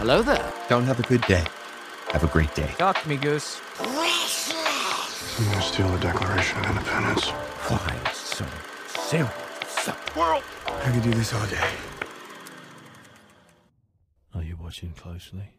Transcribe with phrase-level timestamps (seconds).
[0.00, 0.50] Hello there.
[0.70, 1.44] Don't have a good day.
[2.12, 2.70] Have a great day.
[2.78, 3.60] Talk to me, Goose.
[3.78, 7.28] I'm gonna steal the Declaration of Independence.
[7.68, 8.46] Why so
[8.86, 9.30] serious?
[10.16, 10.42] World!
[10.66, 11.68] I could do this all day.
[14.34, 15.50] Are you watching closely?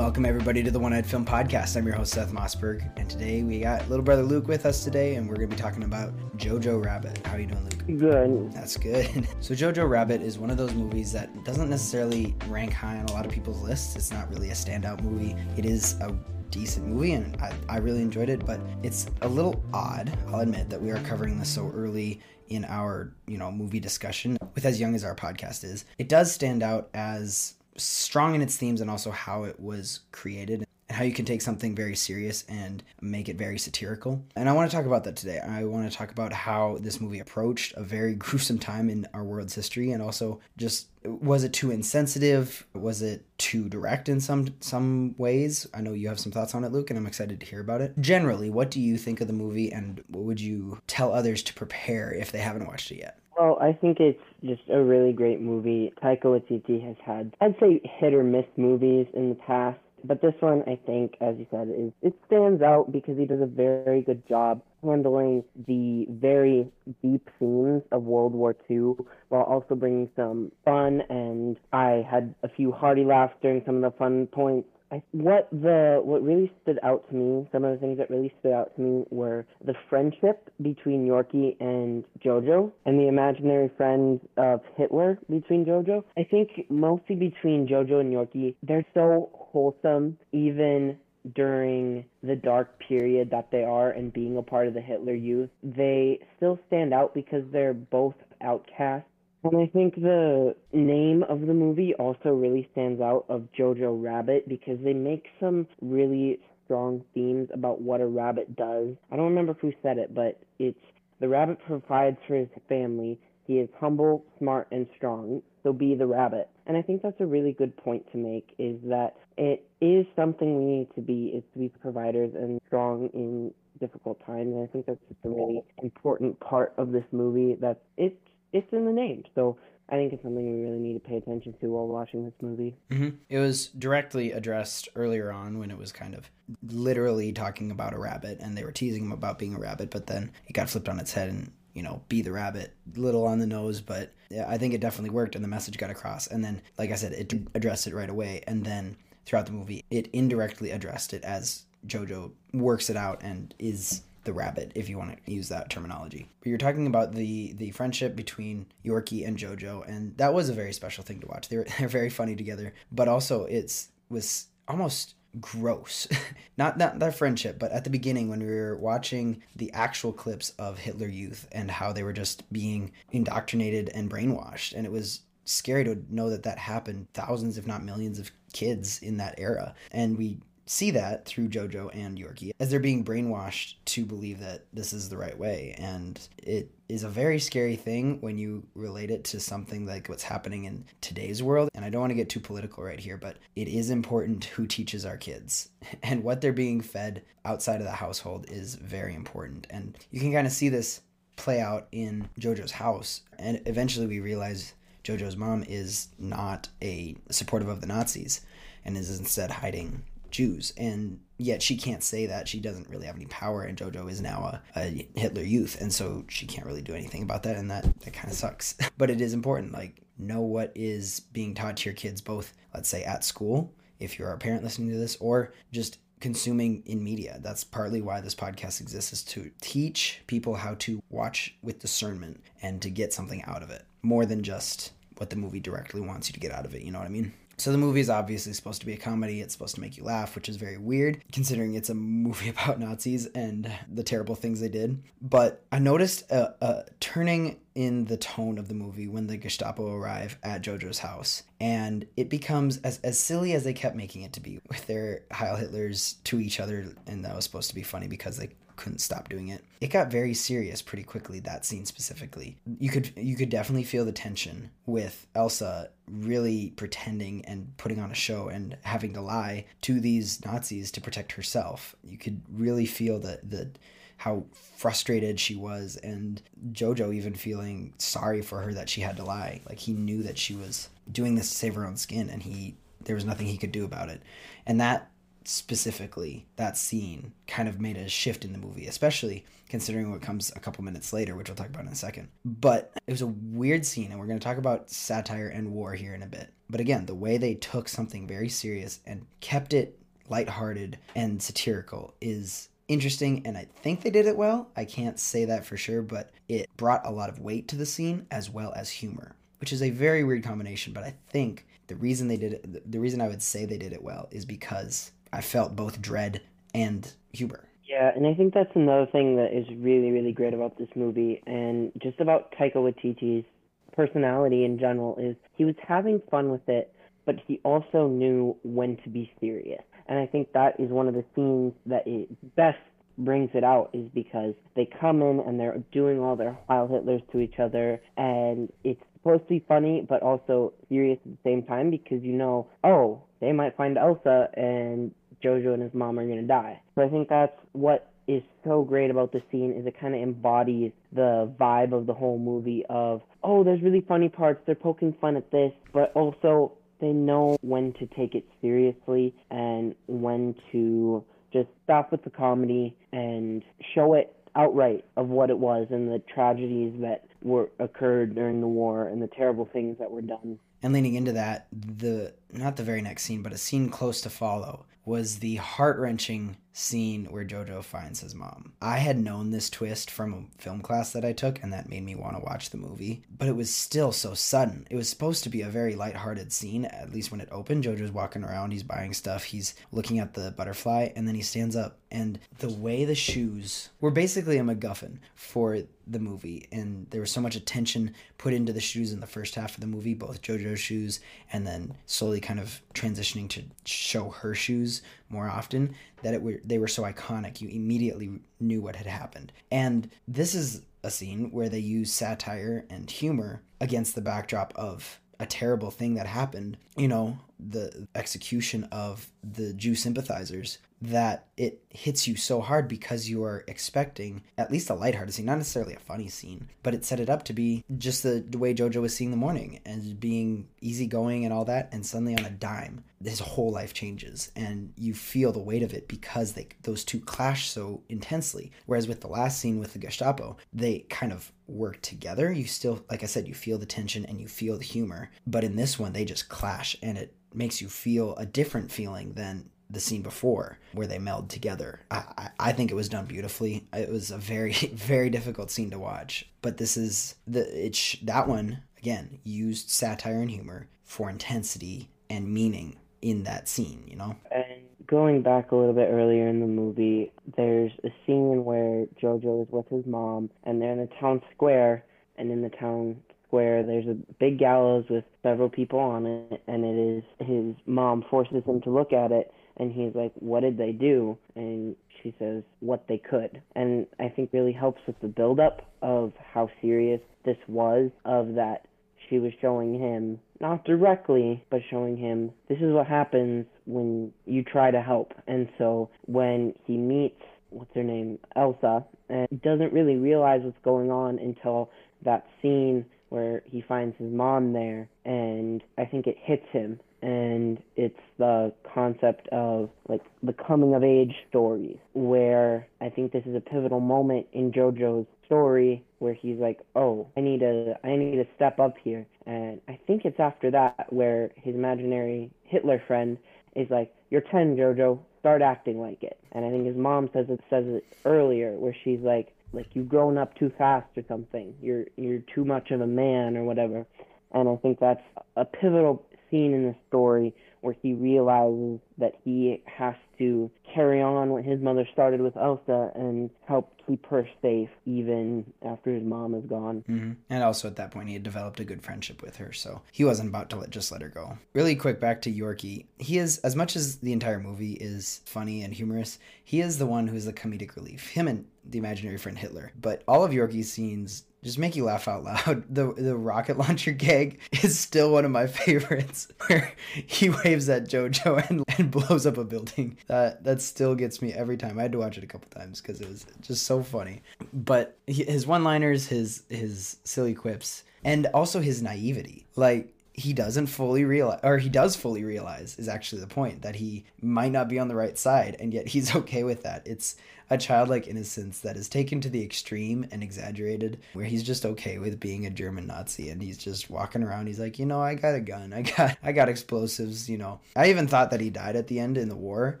[0.14, 1.76] Welcome everybody to the One Eyed Film Podcast.
[1.76, 5.16] I'm your host Seth Mossberg, and today we got little brother Luke with us today,
[5.16, 7.26] and we're going to be talking about Jojo Rabbit.
[7.26, 7.98] How are you doing, Luke?
[7.98, 8.52] Good.
[8.52, 9.26] That's good.
[9.40, 13.12] So Jojo Rabbit is one of those movies that doesn't necessarily rank high on a
[13.12, 13.96] lot of people's lists.
[13.96, 15.34] It's not really a standout movie.
[15.56, 16.16] It is a
[16.52, 20.16] decent movie, and I, I really enjoyed it, but it's a little odd.
[20.28, 22.20] I'll admit that we are covering this so early
[22.50, 25.84] in our you know movie discussion with as young as our podcast is.
[25.98, 30.64] It does stand out as strong in its themes and also how it was created
[30.88, 34.24] and how you can take something very serious and make it very satirical.
[34.36, 35.38] And I want to talk about that today.
[35.40, 39.24] I want to talk about how this movie approached a very gruesome time in our
[39.24, 42.66] world's history and also just was it too insensitive?
[42.74, 45.66] Was it too direct in some some ways?
[45.74, 47.82] I know you have some thoughts on it, Luke, and I'm excited to hear about
[47.82, 47.98] it.
[48.00, 51.54] Generally, what do you think of the movie and what would you tell others to
[51.54, 53.18] prepare if they haven't watched it yet?
[53.38, 55.92] Well, I think it's just a really great movie.
[56.02, 60.34] Taika Waititi has had, I'd say, hit or miss movies in the past, but this
[60.40, 64.02] one, I think, as you said, is it stands out because he does a very
[64.02, 66.68] good job handling the very
[67.02, 68.94] deep themes of World War II
[69.30, 71.02] while also bringing some fun.
[71.08, 74.68] And I had a few hearty laughs during some of the fun points.
[74.94, 78.32] I, what the what really stood out to me, some of the things that really
[78.40, 84.20] stood out to me were the friendship between Yorkie and Jojo, and the imaginary friend
[84.36, 86.04] of Hitler between Jojo.
[86.16, 90.96] I think mostly between Jojo and Yorkie, they're so wholesome, even
[91.34, 95.48] during the dark period that they are and being a part of the Hitler Youth.
[95.62, 99.08] They still stand out because they're both outcasts
[99.44, 104.48] and I think the name of the movie also really stands out of Jojo Rabbit
[104.48, 108.96] because they make some really strong themes about what a rabbit does.
[109.12, 110.78] I don't remember who said it, but it's
[111.20, 113.18] the rabbit provides for his family.
[113.46, 115.42] He is humble, smart, and strong.
[115.62, 116.48] So be the rabbit.
[116.66, 120.58] And I think that's a really good point to make is that it is something
[120.58, 124.54] we need to be is to be providers and strong in difficult times.
[124.54, 128.16] And I think that's just a really important part of this movie that it's
[128.54, 129.24] it's in the name.
[129.34, 129.58] So
[129.90, 132.74] I think it's something we really need to pay attention to while watching this movie.
[132.90, 133.16] Mm-hmm.
[133.28, 136.30] It was directly addressed earlier on when it was kind of
[136.66, 140.06] literally talking about a rabbit, and they were teasing him about being a rabbit, but
[140.06, 143.40] then it got flipped on its head and you know, be the rabbit, little on
[143.40, 144.12] the nose, but
[144.46, 146.28] I think it definitely worked and the message got across.
[146.28, 148.42] And then, like I said, it addressed it right away.
[148.46, 153.52] And then throughout the movie, it indirectly addressed it as JoJo works it out and
[153.58, 156.28] is the rabbit, if you want to use that terminology.
[156.40, 160.54] But you're talking about the the friendship between Yorkie and JoJo, and that was a
[160.54, 161.48] very special thing to watch.
[161.48, 166.06] They're they're very funny together, but also it's was almost gross.
[166.56, 170.50] not not their friendship, but at the beginning when we were watching the actual clips
[170.58, 175.20] of Hitler Youth and how they were just being indoctrinated and brainwashed, and it was
[175.44, 179.74] scary to know that that happened thousands if not millions of kids in that era
[179.92, 184.64] and we see that through Jojo and Yorkie as they're being brainwashed to believe that
[184.72, 185.74] this is the right way.
[185.78, 190.22] And it is a very scary thing when you relate it to something like what's
[190.22, 191.68] happening in today's world.
[191.74, 194.66] And I don't want to get too political right here, but it is important who
[194.66, 195.70] teaches our kids.
[196.02, 199.66] And what they're being fed outside of the household is very important.
[199.70, 201.00] And you can kind of see this
[201.36, 203.22] play out in Jojo's house.
[203.38, 208.40] And eventually we realize Jojo's mom is not a supportive of the Nazis
[208.84, 210.02] and is instead hiding
[210.34, 212.48] Jews, and yet she can't say that.
[212.48, 215.92] She doesn't really have any power, and JoJo is now a, a Hitler Youth, and
[215.92, 218.74] so she can't really do anything about that, and that that kind of sucks.
[218.98, 222.88] but it is important, like know what is being taught to your kids, both let's
[222.88, 227.38] say at school, if you're a parent listening to this, or just consuming in media.
[227.40, 232.42] That's partly why this podcast exists is to teach people how to watch with discernment
[232.60, 236.28] and to get something out of it more than just what the movie directly wants
[236.28, 236.82] you to get out of it.
[236.82, 237.34] You know what I mean?
[237.56, 239.40] So the movie is obviously supposed to be a comedy.
[239.40, 242.80] It's supposed to make you laugh, which is very weird considering it's a movie about
[242.80, 245.02] Nazis and the terrible things they did.
[245.20, 249.92] But I noticed a, a turning in the tone of the movie when the Gestapo
[249.92, 251.42] arrive at Jojo's house.
[251.60, 255.22] And it becomes as, as silly as they kept making it to be with their
[255.32, 256.94] Heil Hitlers to each other.
[257.06, 259.64] And that was supposed to be funny because they couldn't stop doing it.
[259.80, 262.56] It got very serious pretty quickly that scene specifically.
[262.78, 268.10] You could you could definitely feel the tension with Elsa really pretending and putting on
[268.10, 271.94] a show and having to lie to these Nazis to protect herself.
[272.02, 273.70] You could really feel the the
[274.16, 274.44] how
[274.76, 276.40] frustrated she was and
[276.72, 279.60] Jojo even feeling sorry for her that she had to lie.
[279.68, 282.76] Like he knew that she was doing this to save her own skin and he
[283.04, 284.22] there was nothing he could do about it.
[284.66, 285.10] And that
[285.44, 290.52] specifically, that scene kind of made a shift in the movie, especially considering what comes
[290.54, 292.28] a couple minutes later, which we'll talk about in a second.
[292.44, 295.94] But it was a weird scene, and we're going to talk about satire and war
[295.94, 296.52] here in a bit.
[296.70, 299.98] But again, the way they took something very serious and kept it
[300.28, 304.70] lighthearted and satirical is interesting and I think they did it well.
[304.76, 307.86] I can't say that for sure, but it brought a lot of weight to the
[307.86, 311.96] scene as well as humor, which is a very weird combination, but I think the
[311.96, 315.12] reason they did it the reason I would say they did it well is because
[315.34, 316.40] I felt both dread
[316.74, 317.68] and humor.
[317.84, 321.42] Yeah, and I think that's another thing that is really, really great about this movie
[321.46, 323.44] and just about Taika Waititi's
[323.92, 326.94] personality in general is he was having fun with it,
[327.26, 329.82] but he also knew when to be serious.
[330.06, 332.78] And I think that is one of the scenes that it best
[333.18, 337.22] brings it out is because they come in and they're doing all their Heil Hitlers
[337.32, 341.62] to each other and it's supposed to be funny but also serious at the same
[341.62, 345.12] time because you know, oh, they might find Elsa and
[345.44, 346.80] Jojo and his mom are going to die.
[346.94, 350.22] So I think that's what is so great about the scene is it kind of
[350.22, 355.14] embodies the vibe of the whole movie of oh there's really funny parts they're poking
[355.20, 361.22] fun at this but also they know when to take it seriously and when to
[361.52, 363.62] just stop with the comedy and
[363.94, 368.66] show it outright of what it was and the tragedies that were occurred during the
[368.66, 370.58] war and the terrible things that were done.
[370.82, 374.30] And leaning into that, the not the very next scene, but a scene close to
[374.30, 378.72] follow was the heart wrenching scene where Jojo finds his mom.
[378.82, 382.02] I had known this twist from a film class that I took, and that made
[382.02, 384.86] me want to watch the movie, but it was still so sudden.
[384.90, 387.84] It was supposed to be a very lighthearted scene, at least when it opened.
[387.84, 391.76] Jojo's walking around, he's buying stuff, he's looking at the butterfly, and then he stands
[391.76, 391.98] up.
[392.10, 397.30] And the way the shoes were basically a MacGuffin for the movie, and there was
[397.30, 400.42] so much attention put into the shoes in the first half of the movie, both
[400.42, 401.20] JoJo's shoes
[401.52, 406.60] and then slowly kind of transitioning to show her shoes more often that it were
[406.64, 409.52] they were so iconic you immediately knew what had happened.
[409.72, 415.20] And this is a scene where they use satire and humor against the backdrop of
[415.40, 416.76] a terrible thing that happened.
[416.96, 420.78] You know the execution of the Jew sympathizers
[421.10, 425.44] that it hits you so hard because you are expecting at least a lighthearted scene,
[425.44, 428.58] not necessarily a funny scene, but it set it up to be just the, the
[428.58, 432.44] way JoJo was seeing the morning and being easygoing and all that, and suddenly on
[432.44, 436.68] a dime, his whole life changes, and you feel the weight of it because they
[436.82, 438.72] those two clash so intensely.
[438.86, 442.50] Whereas with the last scene with the Gestapo, they kind of work together.
[442.50, 445.64] You still, like I said, you feel the tension and you feel the humor, but
[445.64, 449.70] in this one, they just clash, and it makes you feel a different feeling than
[449.90, 452.00] the scene before where they meld together.
[452.10, 453.86] I, I, think it was done beautifully.
[453.92, 456.48] It was a very, very difficult scene to watch.
[456.62, 462.52] But this is the it's that one again used satire and humor for intensity and
[462.52, 464.36] meaning in that scene, you know?
[464.50, 469.62] And going back a little bit earlier in the movie, there's a scene where Jojo
[469.62, 472.04] is with his mom and they're in the town square
[472.36, 473.16] and in the town
[473.54, 478.24] where there's a big gallows with several people on it, and it is his mom
[478.28, 482.34] forces him to look at it, and he's like, "What did they do?" And she
[482.38, 487.20] says, "What they could." And I think really helps with the buildup of how serious
[487.44, 488.86] this was, of that
[489.28, 494.62] she was showing him not directly, but showing him this is what happens when you
[494.62, 495.32] try to help.
[495.46, 501.10] And so when he meets what's her name, Elsa, and doesn't really realize what's going
[501.10, 501.90] on until
[502.24, 507.82] that scene where he finds his mom there and I think it hits him and
[507.96, 513.56] it's the concept of like the coming of age stories where I think this is
[513.56, 518.36] a pivotal moment in JoJo's story where he's like, "Oh, I need to I need
[518.36, 523.38] to step up here." And I think it's after that where his imaginary Hitler friend
[523.74, 525.18] is like, "You're 10, JoJo.
[525.40, 528.94] Start acting like it." And I think his mom says it says it earlier where
[529.02, 531.74] she's like, like you've grown up too fast or something.
[531.80, 534.04] You're you're too much of a man or whatever.
[534.52, 535.22] And I think that's
[535.56, 536.22] a pivotal
[536.54, 541.80] scene in the story where he realizes that he has to carry on what his
[541.80, 547.04] mother started with Elsa and help keep her safe even after his mom is gone.
[547.08, 547.32] Mm-hmm.
[547.50, 550.24] And also at that point, he had developed a good friendship with her, so he
[550.24, 551.58] wasn't about to let, just let her go.
[551.74, 553.06] Really quick, back to Yorkie.
[553.18, 557.06] He is, as much as the entire movie is funny and humorous, he is the
[557.06, 558.30] one who's the comedic relief.
[558.30, 559.92] Him and the imaginary friend Hitler.
[560.00, 562.84] But all of Yorkie's scenes just make you laugh out loud.
[562.94, 566.92] The the rocket launcher gag is still one of my favorites, where
[567.26, 570.18] he waves at JoJo and, and blows up a building.
[570.26, 571.98] That that still gets me every time.
[571.98, 574.42] I had to watch it a couple times because it was just so funny.
[574.72, 580.88] But his one liners, his his silly quips, and also his naivety, like he doesn't
[580.88, 584.88] fully realize or he does fully realize is actually the point that he might not
[584.88, 587.06] be on the right side and yet he's okay with that.
[587.06, 587.36] It's
[587.70, 592.18] a childlike innocence that is taken to the extreme and exaggerated where he's just okay
[592.18, 595.34] with being a german nazi and he's just walking around he's like you know i
[595.34, 597.80] got a gun i got i got explosives you know.
[597.96, 600.00] I even thought that he died at the end in the war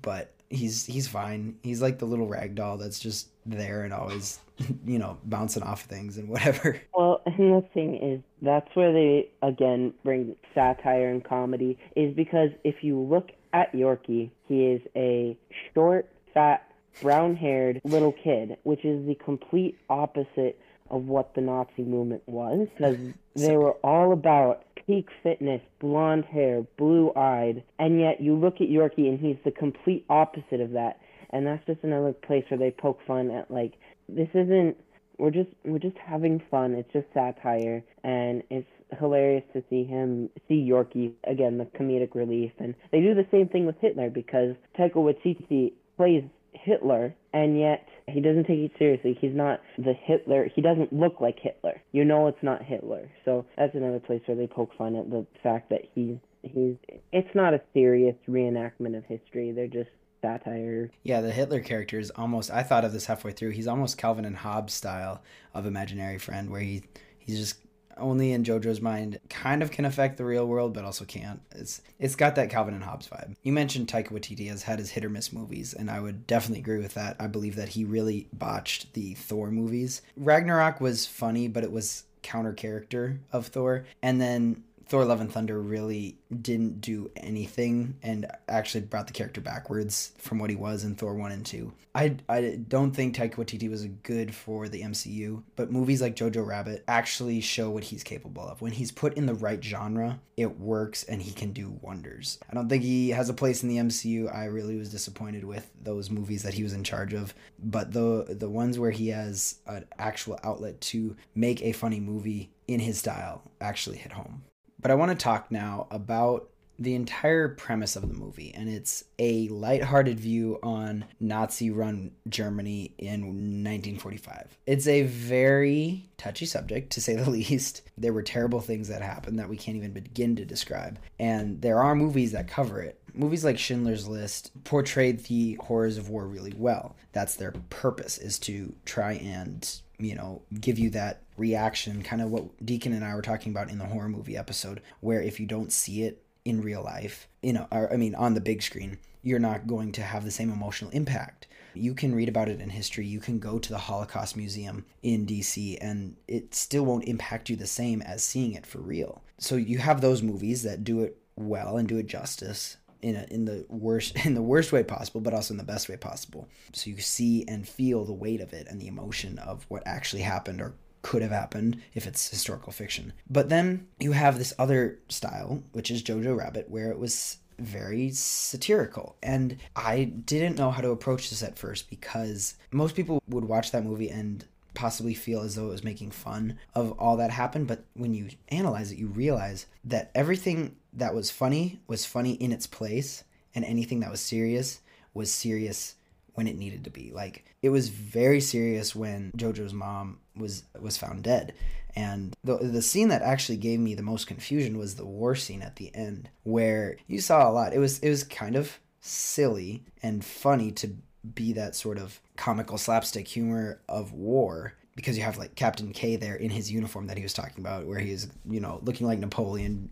[0.00, 4.38] but he's he's fine he's like the little rag doll that's just there and always
[4.86, 9.30] you know bouncing off things and whatever Well, and the thing is, that's where they
[9.40, 11.78] again bring satire and comedy.
[11.94, 15.36] Is because if you look at Yorkie, he is a
[15.72, 16.68] short, fat,
[17.00, 22.66] brown-haired little kid, which is the complete opposite of what the Nazi movement was.
[22.76, 22.96] Because
[23.36, 29.08] they were all about peak fitness, blonde hair, blue-eyed, and yet you look at Yorkie
[29.08, 30.98] and he's the complete opposite of that.
[31.30, 33.74] And that's just another place where they poke fun at like
[34.08, 34.76] this isn't
[35.18, 36.72] we're just we're just having fun.
[36.72, 38.68] It's just satire, and it's
[38.98, 43.48] hilarious to see him see Yorkie again, the comedic relief, and they do the same
[43.48, 49.16] thing with Hitler because Taika Waititi plays Hitler, and yet he doesn't take it seriously.
[49.20, 50.48] He's not the Hitler.
[50.54, 51.82] He doesn't look like Hitler.
[51.92, 53.10] You know it's not Hitler.
[53.24, 56.76] So that's another place where they poke fun at the fact that he's he's.
[57.12, 59.52] It's not a serious reenactment of history.
[59.52, 59.90] They're just
[60.22, 60.90] satire.
[61.02, 62.50] Yeah, the Hitler character is almost.
[62.50, 63.50] I thought of this halfway through.
[63.50, 65.22] He's almost Calvin and Hobbes style
[65.54, 66.82] of imaginary friend, where he
[67.18, 67.60] he's just
[67.98, 71.40] only in JoJo's mind kind of can affect the real world, but also can't.
[71.52, 73.36] It's it's got that Calvin and Hobbes vibe.
[73.42, 76.60] You mentioned Taika Waititi has had his hit or miss movies, and I would definitely
[76.60, 77.16] agree with that.
[77.18, 80.02] I believe that he really botched the Thor movies.
[80.16, 85.30] Ragnarok was funny, but it was counter character of Thor, and then Thor Love and
[85.30, 90.82] Thunder really didn't do anything and actually brought the character backwards from what he was
[90.82, 91.72] in Thor 1 and 2.
[91.94, 96.46] I, I don't think Taika Waititi was good for the MCU, but movies like Jojo
[96.46, 98.62] Rabbit actually show what he's capable of.
[98.62, 102.38] When he's put in the right genre, it works and he can do wonders.
[102.50, 104.34] I don't think he has a place in the MCU.
[104.34, 108.26] I really was disappointed with those movies that he was in charge of, but the
[108.28, 112.98] the ones where he has an actual outlet to make a funny movie in his
[112.98, 114.44] style actually hit home.
[114.80, 119.02] But I want to talk now about the entire premise of the movie, and it's
[119.18, 124.56] a lighthearted view on Nazi run Germany in 1945.
[124.64, 127.82] It's a very touchy subject, to say the least.
[127.96, 131.82] There were terrible things that happened that we can't even begin to describe, and there
[131.82, 133.00] are movies that cover it.
[133.12, 136.94] Movies like Schindler's List portrayed the horrors of war really well.
[137.12, 142.30] That's their purpose, is to try and you know, give you that reaction, kind of
[142.30, 145.46] what Deacon and I were talking about in the horror movie episode, where if you
[145.46, 148.98] don't see it in real life, you know, or, I mean, on the big screen,
[149.22, 151.46] you're not going to have the same emotional impact.
[151.74, 153.06] You can read about it in history.
[153.06, 157.56] You can go to the Holocaust Museum in DC, and it still won't impact you
[157.56, 159.22] the same as seeing it for real.
[159.38, 163.26] So you have those movies that do it well and do it justice in a,
[163.30, 166.48] in the worst in the worst way possible, but also in the best way possible.
[166.72, 170.22] So you see and feel the weight of it and the emotion of what actually
[170.22, 173.12] happened or could have happened if it's historical fiction.
[173.30, 178.10] But then you have this other style, which is Jojo Rabbit, where it was very
[178.10, 179.16] satirical.
[179.22, 183.72] And I didn't know how to approach this at first because most people would watch
[183.72, 187.66] that movie and possibly feel as though it was making fun of all that happened.
[187.66, 192.52] But when you analyze it, you realize that everything that was funny was funny in
[192.52, 194.80] its place, and anything that was serious
[195.14, 195.96] was serious
[196.34, 197.10] when it needed to be.
[197.12, 201.54] Like it was very serious when Jojo's mom was was found dead.
[201.96, 205.62] And the the scene that actually gave me the most confusion was the war scene
[205.62, 207.72] at the end where you saw a lot.
[207.72, 210.94] It was it was kind of silly and funny to
[211.34, 216.16] be that sort of comical slapstick humor of war because you have like Captain K
[216.16, 219.06] there in his uniform that he was talking about, where he is, you know, looking
[219.06, 219.90] like Napoleon,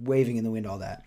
[0.00, 1.04] waving in the wind, all that.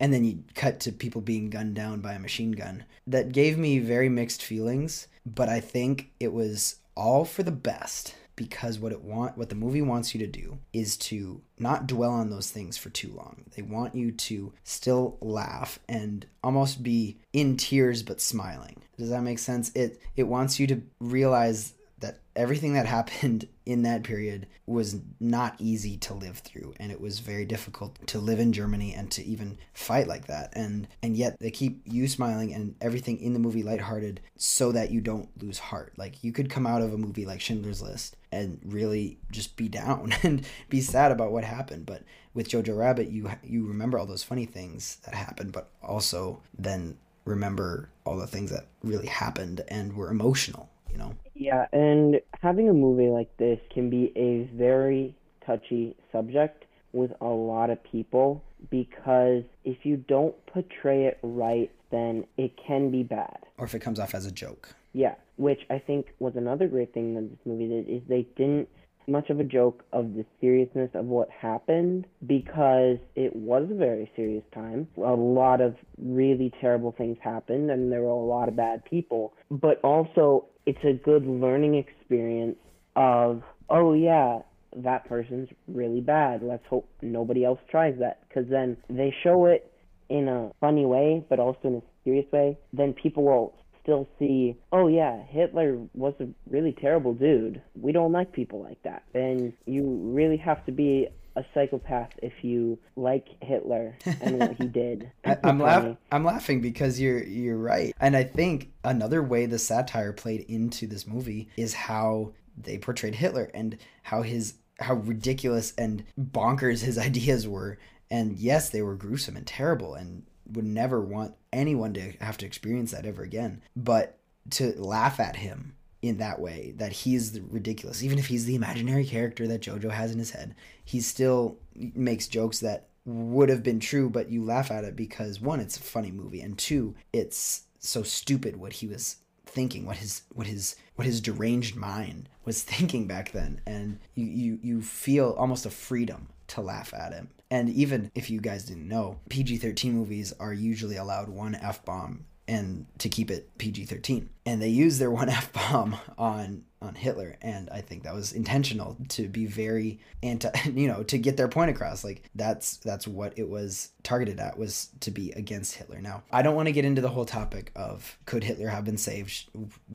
[0.00, 2.86] And then you cut to people being gunned down by a machine gun.
[3.06, 8.14] That gave me very mixed feelings, but I think it was all for the best
[8.34, 12.12] because what it want what the movie wants you to do is to not dwell
[12.12, 13.44] on those things for too long.
[13.54, 18.76] They want you to still laugh and almost be in tears but smiling.
[18.96, 19.70] Does that make sense?
[19.74, 25.54] It it wants you to realize that everything that happened in that period was not
[25.58, 29.24] easy to live through and it was very difficult to live in Germany and to
[29.24, 30.52] even fight like that.
[30.54, 34.90] And and yet they keep you smiling and everything in the movie lighthearted so that
[34.90, 35.92] you don't lose heart.
[35.96, 39.68] Like you could come out of a movie like Schindler's List and really just be
[39.68, 41.86] down and be sad about what happened.
[41.86, 46.40] But with Jojo Rabbit you you remember all those funny things that happened but also
[46.58, 52.20] then remember all the things that really happened and were emotional you know Yeah, and
[52.42, 55.14] having a movie like this can be a very
[55.46, 62.24] touchy subject with a lot of people because if you don't portray it right, then
[62.36, 63.38] it can be bad.
[63.56, 66.92] or if it comes off as a joke Yeah, which I think was another great
[66.92, 68.68] thing that this movie did is they didn't
[69.06, 74.10] much of a joke of the seriousness of what happened because it was a very
[74.14, 74.86] serious time.
[74.98, 79.32] A lot of really terrible things happened and there were a lot of bad people,
[79.50, 82.58] but also it's a good learning experience
[82.94, 84.40] of oh yeah,
[84.76, 86.42] that person's really bad.
[86.42, 89.72] Let's hope nobody else tries that cuz then they show it
[90.10, 94.54] in a funny way but also in a serious way, then people will still see,
[94.70, 97.62] oh yeah, Hitler was a really terrible dude.
[97.74, 99.04] We don't like people like that.
[99.14, 99.82] And you
[100.12, 105.10] really have to be a psychopath if you like Hitler and what he did.
[105.24, 105.62] I, I'm Funny.
[105.62, 105.96] laughing.
[106.10, 110.86] I'm laughing because you're you're right, and I think another way the satire played into
[110.86, 116.98] this movie is how they portrayed Hitler and how his how ridiculous and bonkers his
[117.08, 117.78] ideas were.
[118.10, 122.46] And yes, they were gruesome and terrible, and would never want anyone to have to
[122.46, 123.62] experience that ever again.
[123.76, 124.18] But
[124.50, 128.02] to laugh at him in that way that he's ridiculous.
[128.02, 132.28] Even if he's the imaginary character that jojo has in his head he still makes
[132.28, 135.82] jokes that would have been true but you laugh at it because one it's a
[135.82, 140.76] funny movie and two it's so stupid what he was thinking what his what his
[140.98, 143.60] what his deranged mind was thinking back then.
[143.66, 147.28] And you you, you feel almost a freedom to laugh at him.
[147.50, 152.86] And even if you guys didn't know pg-13 movies are usually allowed one f-bomb and
[152.98, 154.26] to keep it PG-13.
[154.46, 158.96] And they use their one F-bomb on on Hitler and I think that was intentional
[159.10, 163.38] to be very anti you know to get their point across like that's that's what
[163.38, 166.00] it was targeted at was to be against Hitler.
[166.00, 168.96] Now, I don't want to get into the whole topic of could Hitler have been
[168.96, 169.50] saved?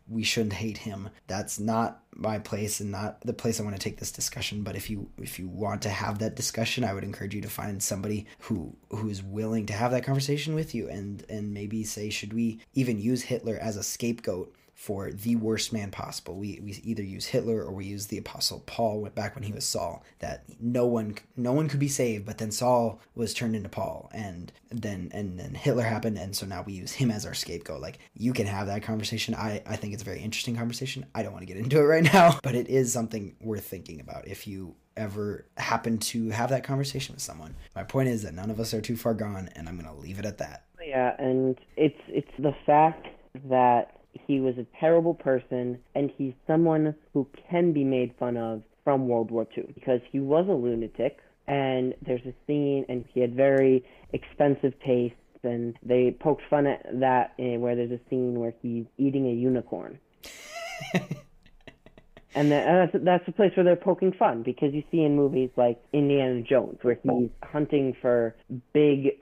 [0.07, 1.09] We shouldn't hate him.
[1.25, 4.75] That's not my place and not the place I want to take this discussion, but
[4.75, 7.81] if you if you want to have that discussion, I would encourage you to find
[7.81, 12.11] somebody who who is willing to have that conversation with you and and maybe say
[12.11, 16.35] should we even use Hitler as a scapegoat for the worst man possible.
[16.35, 19.53] We, we either use Hitler or we use the apostle Paul went back when he
[19.53, 23.55] was Saul that no one no one could be saved but then Saul was turned
[23.55, 27.25] into Paul and then and then Hitler happened and so now we use him as
[27.25, 27.79] our scapegoat.
[27.79, 29.35] Like you can have that conversation.
[29.35, 31.05] I I think it's a very interesting conversation.
[31.15, 34.01] I don't want to get into it right now, but it is something worth thinking
[34.01, 37.55] about if you ever happen to have that conversation with someone.
[37.73, 40.01] My point is that none of us are too far gone and I'm going to
[40.01, 40.65] leave it at that.
[40.85, 43.07] Yeah, and it's it's the fact
[43.45, 48.63] that he was a terrible person and he's someone who can be made fun of
[48.83, 53.19] from World War II because he was a lunatic and there's a scene and he
[53.19, 58.39] had very expensive tastes and they poked fun at that eh, where there's a scene
[58.39, 59.99] where he's eating a unicorn.
[62.35, 65.15] And that, and that's that's the place where they're poking fun because you see in
[65.15, 68.35] movies like Indiana Jones where he's hunting for
[68.73, 69.19] big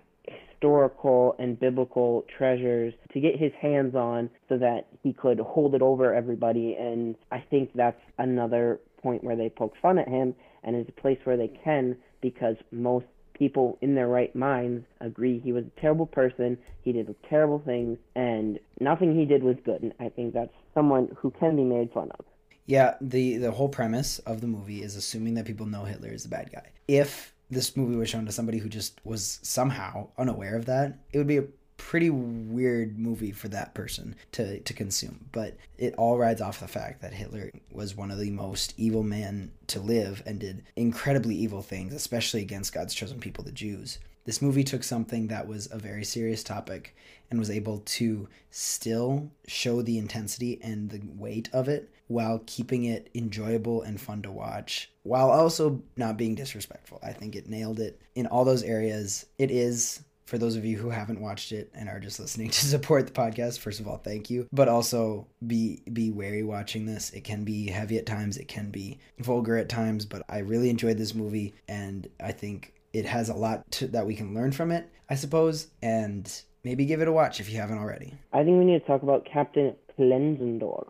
[0.62, 5.82] historical and biblical treasures to get his hands on so that he could hold it
[5.82, 10.76] over everybody and I think that's another point where they poke fun at him and
[10.76, 15.52] it's a place where they can because most people in their right minds agree he
[15.52, 19.93] was a terrible person, he did terrible things and nothing he did was good and
[20.00, 22.26] I think that's someone who can be made fun of.
[22.67, 26.24] Yeah, the the whole premise of the movie is assuming that people know Hitler is
[26.24, 26.69] the bad guy.
[26.88, 31.17] If this movie was shown to somebody who just was somehow unaware of that, it
[31.17, 31.45] would be a
[31.77, 35.25] pretty weird movie for that person to to consume.
[35.31, 39.03] But it all rides off the fact that Hitler was one of the most evil
[39.03, 43.99] men to live and did incredibly evil things, especially against God's chosen people, the Jews.
[44.25, 46.95] This movie took something that was a very serious topic
[47.29, 52.84] and was able to still show the intensity and the weight of it while keeping
[52.86, 56.99] it enjoyable and fun to watch while also not being disrespectful.
[57.01, 59.25] I think it nailed it in all those areas.
[59.38, 62.65] It is for those of you who haven't watched it and are just listening to
[62.65, 67.10] support the podcast first of all thank you but also be be wary watching this
[67.10, 70.69] it can be heavy at times it can be vulgar at times but i really
[70.69, 74.51] enjoyed this movie and i think it has a lot to, that we can learn
[74.51, 78.43] from it i suppose and maybe give it a watch if you haven't already I
[78.43, 80.89] think we need to talk about Captain Klenzendorf.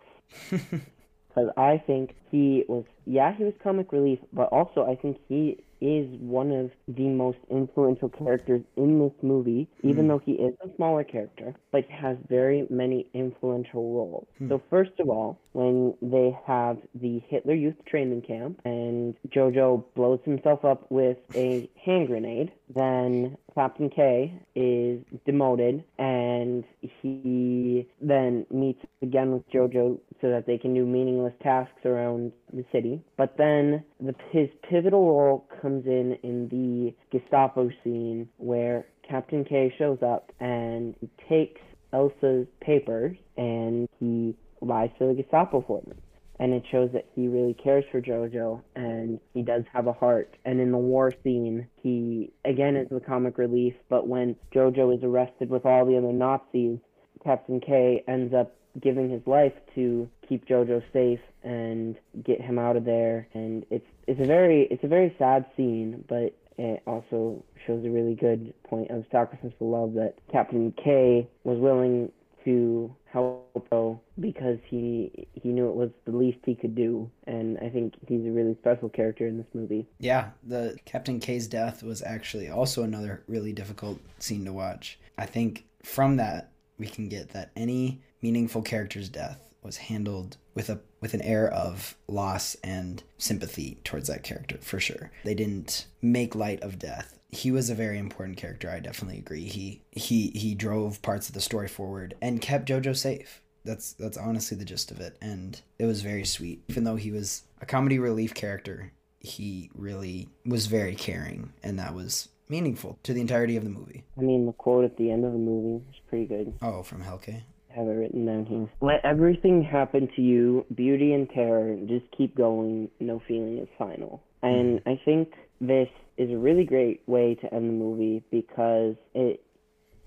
[0.49, 5.63] because I think he was, yeah, he was comic relief, but also I think he
[5.81, 10.07] is one of the most influential characters in this movie, even hmm.
[10.09, 14.27] though he is a smaller character, but he has very many influential roles.
[14.37, 14.49] Hmm.
[14.49, 20.19] So, first of all, when they have the Hitler Youth Training Camp and Jojo blows
[20.23, 26.63] himself up with a hand grenade, then Captain K is demoted and
[27.01, 32.65] he then meets again with Jojo so that they can do meaningless tasks around the
[32.71, 33.01] city.
[33.17, 39.73] But then the, his pivotal role comes in in the Gestapo scene where Captain K
[39.77, 41.61] shows up and he takes
[41.93, 45.97] Elsa's papers and he lies to the Gestapo for them
[46.41, 50.35] and it shows that he really cares for Jojo and he does have a heart.
[50.43, 55.03] And in the war scene, he again is the comic relief, but when Jojo is
[55.03, 56.79] arrested with all the other Nazis,
[57.23, 62.75] Captain K ends up giving his life to keep Jojo safe and get him out
[62.75, 63.27] of there.
[63.35, 67.89] And it's it's a very it's a very sad scene, but it also shows a
[67.89, 72.11] really good point of sacrifice of love that Captain K was willing
[72.45, 77.57] to help Joe because he he knew it was the least he could do, and
[77.59, 79.87] I think he's a really special character in this movie.
[79.99, 84.99] Yeah, the Captain K's death was actually also another really difficult scene to watch.
[85.17, 90.69] I think from that we can get that any meaningful character's death was handled with
[90.69, 95.11] a with an air of loss and sympathy towards that character for sure.
[95.23, 97.19] They didn't make light of death.
[97.31, 98.69] He was a very important character.
[98.69, 99.43] I definitely agree.
[99.43, 103.41] He he he drove parts of the story forward and kept JoJo safe.
[103.63, 106.63] That's that's honestly the gist of it, and it was very sweet.
[106.67, 111.93] Even though he was a comedy relief character, he really was very caring, and that
[111.93, 114.03] was meaningful to the entirety of the movie.
[114.17, 116.53] I mean, the quote at the end of the movie is pretty good.
[116.61, 117.29] Oh, from Rilke.
[117.29, 118.67] I have it written down here.
[118.81, 121.77] Let everything happen to you, beauty and terror.
[121.87, 122.89] Just keep going.
[122.99, 124.21] No feeling is final.
[124.43, 124.89] And hmm.
[124.89, 129.43] I think this is a really great way to end the movie because it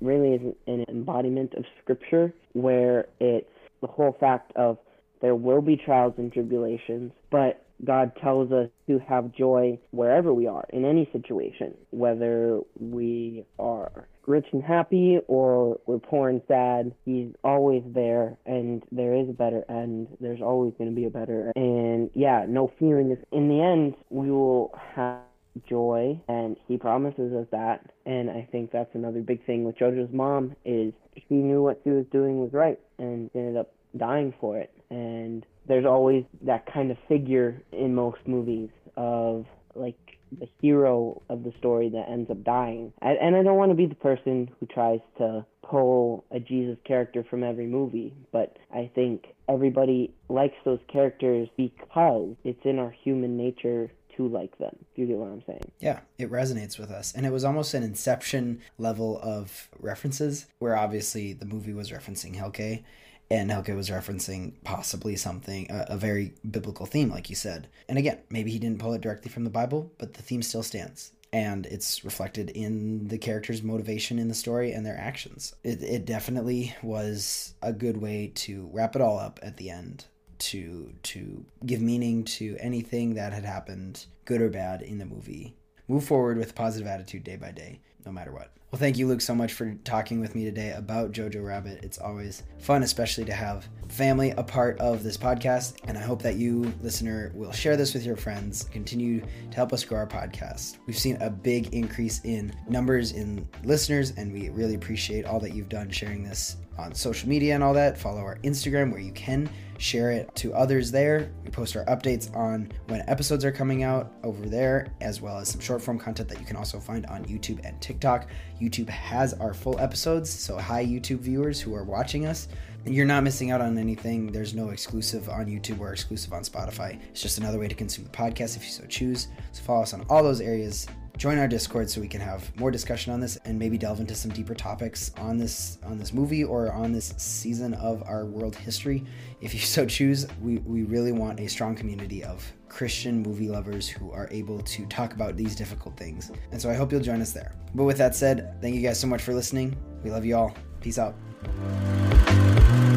[0.00, 3.48] really is an embodiment of scripture where it's
[3.80, 4.78] the whole fact of
[5.22, 10.46] there will be trials and tribulations, but God tells us to have joy wherever we
[10.46, 16.94] are, in any situation, whether we are rich and happy or we're poor and sad.
[17.04, 20.08] He's always there, and there is a better end.
[20.20, 21.64] There's always going to be a better end.
[21.64, 23.16] And yeah, no feeling.
[23.32, 25.20] In the end, we will have
[25.68, 27.90] joy and he promises us that.
[28.06, 30.92] And i think that's another big thing with jojo's mom is
[31.28, 34.72] she knew what she was doing was right and ended up dying for it.
[34.90, 39.96] And there's always that kind of figure in most movies of like
[40.38, 42.92] the hero of the story that ends up dying.
[43.00, 47.24] And, i don't want to be the person who tries to pull a jesus character
[47.28, 53.38] from every movie but i think everybody likes those characters because it's in our human
[53.38, 54.76] nature to like them.
[54.94, 55.72] Do you get what I'm saying?
[55.80, 57.12] Yeah, it resonates with us.
[57.14, 62.40] And it was almost an inception level of references where obviously the movie was referencing
[62.40, 62.84] Rilke
[63.30, 67.68] and Rilke was referencing possibly something, a, a, very biblical theme, like you said.
[67.88, 70.62] And again, maybe he didn't pull it directly from the Bible, but the theme still
[70.62, 71.12] stands.
[71.32, 75.54] And it's reflected in the characters' motivation in the story and their actions.
[75.64, 80.04] It, it definitely was a good way to wrap it all up at the end
[80.44, 85.56] to to give meaning to anything that had happened, good or bad, in the movie.
[85.88, 88.50] Move forward with a positive attitude day by day, no matter what.
[88.74, 91.84] Well, thank you, Luke, so much for talking with me today about Jojo Rabbit.
[91.84, 95.76] It's always fun, especially to have family a part of this podcast.
[95.84, 99.72] And I hope that you, listener, will share this with your friends, continue to help
[99.72, 100.78] us grow our podcast.
[100.86, 105.54] We've seen a big increase in numbers in listeners, and we really appreciate all that
[105.54, 107.98] you've done sharing this on social media and all that.
[107.98, 111.30] Follow our Instagram where you can share it to others there.
[111.44, 115.48] We post our updates on when episodes are coming out over there, as well as
[115.48, 118.28] some short form content that you can also find on YouTube and TikTok.
[118.60, 122.48] YouTube has our full episodes, so hi, YouTube viewers who are watching us.
[122.86, 124.30] You're not missing out on anything.
[124.30, 127.00] There's no exclusive on YouTube or exclusive on Spotify.
[127.10, 129.28] It's just another way to consume the podcast if you so choose.
[129.52, 130.86] So follow us on all those areas.
[131.16, 134.14] Join our discord so we can have more discussion on this and maybe delve into
[134.14, 138.54] some deeper topics on this on this movie or on this season of our world
[138.54, 139.04] history.
[139.40, 143.88] If you so choose we, we really want a strong community of christian movie lovers
[143.88, 146.32] who are able to talk about these difficult things.
[146.50, 147.54] And so i hope you'll join us there.
[147.76, 149.76] But with that said thank you guys so much for listening.
[150.02, 150.52] We love you all.
[150.80, 151.14] Peace out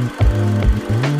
[0.07, 1.16] Mm-hmm.